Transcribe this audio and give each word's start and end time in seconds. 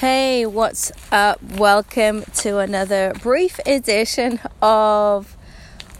Hey, 0.00 0.46
what's 0.46 0.90
up? 1.12 1.42
Welcome 1.42 2.22
to 2.36 2.56
another 2.56 3.12
brief 3.20 3.60
edition 3.66 4.40
of 4.62 5.36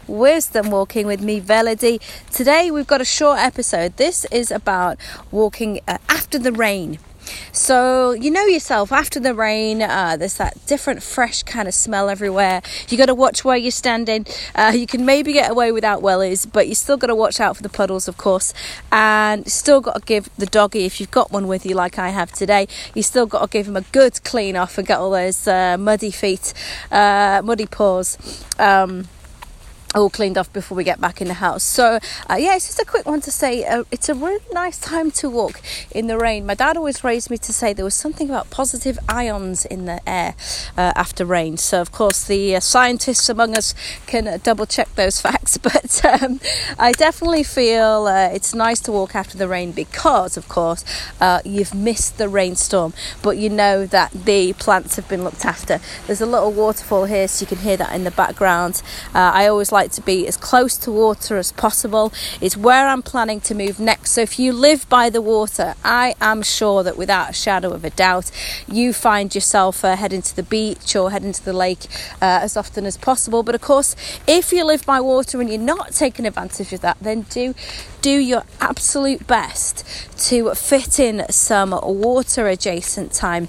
Wisdom 0.07 0.71
Walking 0.71 1.05
with 1.05 1.21
me, 1.21 1.39
Velody. 1.39 2.01
Today 2.31 2.71
we've 2.71 2.87
got 2.87 3.01
a 3.01 3.05
short 3.05 3.37
episode. 3.37 3.97
This 3.97 4.25
is 4.31 4.49
about 4.49 4.97
walking 5.29 5.81
uh, 5.87 5.99
after 6.09 6.39
the 6.39 6.51
rain. 6.51 6.97
So 7.51 8.11
you 8.11 8.31
know 8.31 8.45
yourself 8.45 8.91
after 8.91 9.19
the 9.19 9.33
rain, 9.33 9.81
uh, 9.81 10.17
there's 10.17 10.35
that 10.35 10.65
different 10.65 11.03
fresh 11.03 11.43
kind 11.43 11.67
of 11.67 11.73
smell 11.73 12.09
everywhere. 12.09 12.61
You 12.89 12.97
got 12.97 13.07
to 13.07 13.15
watch 13.15 13.43
where 13.43 13.57
you're 13.57 13.71
standing. 13.71 14.25
Uh, 14.55 14.73
you 14.75 14.87
can 14.87 15.05
maybe 15.05 15.33
get 15.33 15.51
away 15.51 15.71
without 15.71 16.01
wellies, 16.01 16.49
but 16.51 16.67
you 16.67 16.75
still 16.75 16.97
got 16.97 17.07
to 17.07 17.15
watch 17.15 17.39
out 17.39 17.57
for 17.57 17.63
the 17.63 17.69
puddles, 17.69 18.07
of 18.07 18.17
course. 18.17 18.53
And 18.91 19.49
still 19.51 19.81
got 19.81 19.95
to 19.95 20.01
give 20.01 20.29
the 20.37 20.45
doggy, 20.45 20.85
if 20.85 20.99
you've 20.99 21.11
got 21.11 21.31
one 21.31 21.47
with 21.47 21.65
you, 21.65 21.75
like 21.75 21.99
I 21.99 22.09
have 22.09 22.31
today, 22.31 22.67
you 22.95 23.03
still 23.03 23.25
got 23.25 23.41
to 23.41 23.47
give 23.47 23.67
him 23.67 23.77
a 23.77 23.81
good 23.91 24.23
clean 24.23 24.55
off 24.55 24.77
and 24.77 24.87
get 24.87 24.99
all 24.99 25.11
those 25.11 25.47
uh, 25.47 25.77
muddy 25.77 26.11
feet, 26.11 26.53
uh, 26.91 27.41
muddy 27.43 27.65
paws. 27.65 28.17
Um, 28.59 29.07
all 29.95 30.09
cleaned 30.09 30.37
off 30.37 30.51
before 30.53 30.75
we 30.75 30.83
get 30.83 31.01
back 31.01 31.21
in 31.21 31.27
the 31.27 31.35
house. 31.35 31.63
So, 31.63 31.99
uh, 32.29 32.35
yeah, 32.35 32.55
it's 32.55 32.67
just 32.67 32.79
a 32.79 32.85
quick 32.85 33.05
one 33.05 33.21
to 33.21 33.31
say 33.31 33.65
uh, 33.65 33.83
it's 33.91 34.09
a 34.09 34.15
really 34.15 34.43
nice 34.51 34.77
time 34.77 35.11
to 35.11 35.29
walk 35.29 35.61
in 35.91 36.07
the 36.07 36.17
rain. 36.17 36.45
My 36.45 36.53
dad 36.53 36.77
always 36.77 37.03
raised 37.03 37.29
me 37.29 37.37
to 37.39 37.53
say 37.53 37.73
there 37.73 37.85
was 37.85 37.95
something 37.95 38.29
about 38.29 38.49
positive 38.49 38.97
ions 39.09 39.65
in 39.65 39.85
the 39.85 40.01
air 40.07 40.35
uh, 40.77 40.93
after 40.95 41.25
rain. 41.25 41.57
So, 41.57 41.81
of 41.81 41.91
course, 41.91 42.23
the 42.25 42.55
uh, 42.55 42.59
scientists 42.59 43.27
among 43.29 43.57
us 43.57 43.73
can 44.05 44.27
uh, 44.27 44.37
double 44.41 44.65
check 44.65 44.93
those 44.95 45.19
facts, 45.25 45.57
but 45.57 46.03
um, 46.05 46.39
I 46.79 46.91
definitely 46.93 47.43
feel 47.43 48.07
uh, 48.07 48.29
it's 48.31 48.53
nice 48.53 48.79
to 48.81 48.91
walk 48.91 49.15
after 49.15 49.37
the 49.37 49.47
rain 49.47 49.71
because, 49.71 50.37
of 50.37 50.47
course, 50.47 50.85
you've 51.43 51.73
missed 51.73 52.17
the 52.17 52.29
rainstorm, 52.29 52.93
but 53.21 53.37
you 53.37 53.49
know 53.49 53.85
that 53.85 54.11
the 54.11 54.53
plants 54.53 54.95
have 54.95 55.07
been 55.07 55.23
looked 55.23 55.45
after. 55.45 55.79
There's 56.07 56.21
a 56.21 56.25
little 56.25 56.51
waterfall 56.51 57.05
here, 57.05 57.27
so 57.27 57.43
you 57.43 57.47
can 57.47 57.59
hear 57.59 57.77
that 57.77 57.93
in 57.93 58.03
the 58.03 58.11
background. 58.11 58.81
I 59.13 59.47
always 59.47 59.71
like 59.71 59.80
like 59.81 59.91
to 59.91 60.01
be 60.01 60.27
as 60.27 60.37
close 60.37 60.77
to 60.77 60.91
water 60.91 61.37
as 61.37 61.51
possible. 61.53 62.13
It's 62.39 62.55
where 62.55 62.87
I'm 62.87 63.01
planning 63.01 63.41
to 63.41 63.55
move 63.55 63.79
next. 63.79 64.11
So 64.11 64.21
if 64.21 64.37
you 64.37 64.53
live 64.53 64.87
by 64.89 65.09
the 65.09 65.21
water, 65.21 65.73
I 65.83 66.13
am 66.21 66.43
sure 66.43 66.83
that 66.83 66.97
without 66.97 67.31
a 67.31 67.33
shadow 67.33 67.71
of 67.71 67.83
a 67.83 67.89
doubt, 67.89 68.29
you 68.67 68.93
find 68.93 69.33
yourself 69.33 69.83
uh, 69.83 69.95
heading 69.95 70.21
to 70.21 70.35
the 70.35 70.43
beach 70.43 70.95
or 70.95 71.09
heading 71.09 71.33
to 71.33 71.43
the 71.43 71.53
lake 71.53 71.85
uh, 72.21 72.45
as 72.45 72.55
often 72.55 72.85
as 72.85 72.95
possible. 72.95 73.41
But 73.41 73.55
of 73.55 73.61
course, 73.61 73.95
if 74.27 74.53
you 74.53 74.63
live 74.65 74.85
by 74.85 75.01
water 75.01 75.41
and 75.41 75.49
you're 75.49 75.57
not 75.75 75.93
taking 75.93 76.27
advantage 76.27 76.71
of 76.73 76.81
that, 76.81 76.97
then 77.01 77.21
do 77.21 77.55
do 78.01 78.11
your 78.11 78.43
absolute 78.59 79.25
best 79.27 79.85
to 80.27 80.53
fit 80.55 80.99
in 80.99 81.25
some 81.29 81.71
water 81.71 82.47
adjacent 82.47 83.13
time 83.13 83.47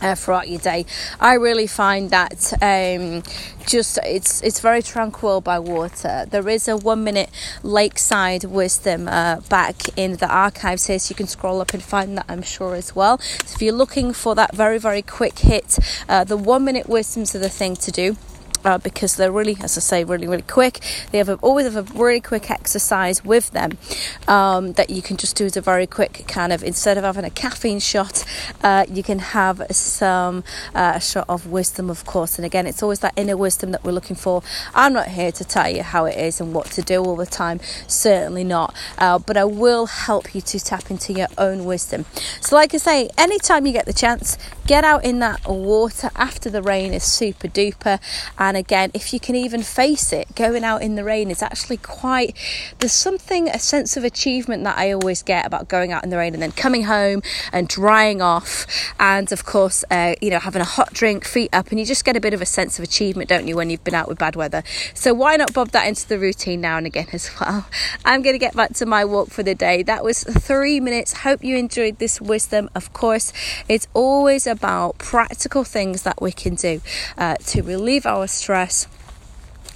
uh, 0.00 0.14
throughout 0.14 0.48
your 0.48 0.60
day. 0.60 0.86
I 1.20 1.34
really 1.34 1.66
find 1.66 2.10
that 2.10 2.52
um, 2.62 3.22
just 3.66 3.98
it's 4.04 4.42
it's 4.42 4.60
very 4.60 4.82
tranquil 4.82 5.40
by 5.40 5.58
water. 5.58 6.26
There 6.28 6.48
is 6.48 6.68
a 6.68 6.76
one 6.76 7.04
minute 7.04 7.30
lakeside 7.62 8.44
wisdom 8.44 9.08
uh, 9.08 9.40
back 9.48 9.76
in 9.96 10.16
the 10.16 10.28
archives 10.28 10.86
here, 10.86 10.98
so 10.98 11.12
you 11.12 11.16
can 11.16 11.26
scroll 11.26 11.60
up 11.60 11.74
and 11.74 11.82
find 11.82 12.16
that 12.18 12.26
I'm 12.28 12.42
sure 12.42 12.74
as 12.74 12.94
well. 12.94 13.18
So 13.18 13.54
if 13.54 13.62
you're 13.62 13.72
looking 13.72 14.12
for 14.12 14.34
that 14.34 14.54
very 14.54 14.78
very 14.78 15.02
quick 15.02 15.38
hit, 15.38 15.78
uh, 16.08 16.24
the 16.24 16.36
one 16.36 16.64
minute 16.64 16.88
wisdoms 16.88 17.34
are 17.34 17.40
the 17.40 17.48
thing 17.48 17.76
to 17.76 17.90
do 17.90 18.16
uh, 18.64 18.78
because 18.78 19.16
they're 19.16 19.32
really, 19.32 19.56
as 19.62 19.76
I 19.76 19.80
say, 19.80 20.04
really, 20.04 20.26
really 20.26 20.42
quick. 20.42 20.80
They 21.10 21.18
have 21.18 21.28
a, 21.28 21.34
always 21.36 21.72
have 21.72 21.76
a 21.76 21.98
really 21.98 22.20
quick 22.20 22.50
exercise 22.50 23.24
with 23.24 23.50
them 23.50 23.78
um, 24.26 24.72
that 24.72 24.90
you 24.90 25.02
can 25.02 25.16
just 25.16 25.36
do 25.36 25.44
as 25.44 25.56
a 25.56 25.60
very 25.60 25.86
quick 25.86 26.24
kind 26.28 26.52
of, 26.52 26.62
instead 26.62 26.98
of 26.98 27.04
having 27.04 27.24
a 27.24 27.30
caffeine 27.30 27.80
shot, 27.80 28.24
uh, 28.62 28.84
you 28.88 29.02
can 29.02 29.18
have 29.18 29.62
some 29.70 30.44
uh, 30.74 30.98
shot 30.98 31.26
of 31.28 31.46
wisdom, 31.46 31.90
of 31.90 32.04
course. 32.04 32.38
And 32.38 32.44
again, 32.44 32.66
it's 32.66 32.82
always 32.82 33.00
that 33.00 33.14
inner 33.16 33.36
wisdom 33.36 33.72
that 33.72 33.84
we're 33.84 33.92
looking 33.92 34.16
for. 34.16 34.42
I'm 34.74 34.92
not 34.92 35.08
here 35.08 35.32
to 35.32 35.44
tell 35.44 35.70
you 35.70 35.82
how 35.82 36.04
it 36.04 36.16
is 36.16 36.40
and 36.40 36.54
what 36.54 36.66
to 36.72 36.82
do 36.82 37.02
all 37.02 37.16
the 37.16 37.26
time, 37.26 37.60
certainly 37.86 38.44
not. 38.44 38.74
Uh, 38.98 39.18
but 39.18 39.36
I 39.36 39.44
will 39.44 39.86
help 39.86 40.34
you 40.34 40.40
to 40.40 40.60
tap 40.60 40.90
into 40.90 41.12
your 41.12 41.28
own 41.36 41.64
wisdom. 41.64 42.04
So, 42.40 42.56
like 42.56 42.74
I 42.74 42.78
say, 42.78 43.10
anytime 43.16 43.66
you 43.66 43.72
get 43.72 43.86
the 43.86 43.92
chance, 43.92 44.38
get 44.68 44.84
out 44.84 45.02
in 45.02 45.18
that 45.18 45.48
water 45.48 46.10
after 46.14 46.50
the 46.50 46.60
rain 46.60 46.92
is 46.92 47.02
super 47.02 47.48
duper. 47.48 47.98
And 48.38 48.54
again, 48.54 48.90
if 48.92 49.14
you 49.14 49.18
can 49.18 49.34
even 49.34 49.62
face 49.62 50.12
it, 50.12 50.34
going 50.34 50.62
out 50.62 50.82
in 50.82 50.94
the 50.94 51.02
rain 51.02 51.30
is 51.30 51.42
actually 51.42 51.78
quite, 51.78 52.36
there's 52.78 52.92
something, 52.92 53.48
a 53.48 53.58
sense 53.58 53.96
of 53.96 54.04
achievement 54.04 54.64
that 54.64 54.76
I 54.76 54.92
always 54.92 55.22
get 55.22 55.46
about 55.46 55.68
going 55.68 55.90
out 55.90 56.04
in 56.04 56.10
the 56.10 56.18
rain 56.18 56.34
and 56.34 56.42
then 56.42 56.52
coming 56.52 56.84
home 56.84 57.22
and 57.50 57.66
drying 57.66 58.20
off. 58.20 58.66
And 59.00 59.32
of 59.32 59.46
course, 59.46 59.84
uh, 59.90 60.14
you 60.20 60.28
know, 60.28 60.38
having 60.38 60.60
a 60.60 60.66
hot 60.66 60.92
drink, 60.92 61.24
feet 61.24 61.48
up, 61.54 61.70
and 61.70 61.80
you 61.80 61.86
just 61.86 62.04
get 62.04 62.14
a 62.14 62.20
bit 62.20 62.34
of 62.34 62.42
a 62.42 62.46
sense 62.46 62.78
of 62.78 62.84
achievement, 62.84 63.30
don't 63.30 63.48
you, 63.48 63.56
when 63.56 63.70
you've 63.70 63.84
been 63.84 63.94
out 63.94 64.06
with 64.06 64.18
bad 64.18 64.36
weather. 64.36 64.62
So 64.92 65.14
why 65.14 65.36
not 65.36 65.54
bob 65.54 65.70
that 65.70 65.88
into 65.88 66.06
the 66.06 66.18
routine 66.18 66.60
now 66.60 66.76
and 66.76 66.86
again 66.86 67.08
as 67.14 67.30
well? 67.40 67.66
I'm 68.04 68.20
going 68.20 68.34
to 68.34 68.38
get 68.38 68.54
back 68.54 68.74
to 68.74 68.84
my 68.84 69.06
walk 69.06 69.30
for 69.30 69.42
the 69.42 69.54
day. 69.54 69.82
That 69.82 70.04
was 70.04 70.24
three 70.24 70.78
minutes. 70.78 71.14
Hope 71.14 71.42
you 71.42 71.56
enjoyed 71.56 71.98
this 71.98 72.20
wisdom. 72.20 72.68
Of 72.74 72.92
course, 72.92 73.32
it's 73.66 73.88
always 73.94 74.46
a 74.46 74.57
about 74.58 74.98
practical 74.98 75.64
things 75.64 76.02
that 76.02 76.20
we 76.20 76.32
can 76.32 76.54
do 76.56 76.80
uh, 77.16 77.36
to 77.46 77.62
relieve 77.62 78.04
our 78.06 78.26
stress. 78.26 78.88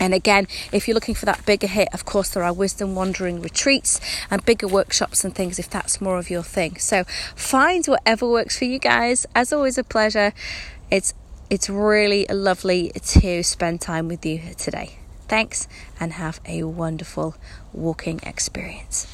And 0.01 0.13
again, 0.13 0.49
if 0.73 0.89
you're 0.89 0.97
looking 0.97 1.15
for 1.15 1.27
that 1.27 1.47
bigger 1.47 1.69
hit, 1.69 1.89
of 1.93 2.05
course, 2.05 2.31
there 2.31 2.43
are 2.43 2.53
wisdom 2.53 2.97
wandering 2.97 3.41
retreats 3.41 4.01
and 4.31 4.45
bigger 4.45 4.67
workshops 4.67 5.25
and 5.25 5.33
things 5.33 5.59
if 5.61 5.71
that's 5.71 6.01
more 6.01 6.19
of 6.19 6.29
your 6.29 6.43
thing. 6.43 6.77
So 6.79 7.05
find 7.37 7.87
whatever 7.87 8.29
works 8.29 8.59
for 8.59 8.65
you 8.65 8.81
guys. 8.81 9.27
As 9.35 9.53
always, 9.53 9.79
a 9.79 9.85
pleasure. 9.85 10.33
It's 10.91 11.15
it's 11.51 11.69
really 11.69 12.27
lovely 12.27 12.91
to 12.91 13.43
spend 13.43 13.81
time 13.81 14.09
with 14.09 14.27
you 14.27 14.41
today. 14.57 14.97
Thanks 15.29 15.69
and 16.01 16.15
have 16.15 16.41
a 16.47 16.65
wonderful 16.65 17.37
walking 17.73 18.21
experience. 18.25 19.07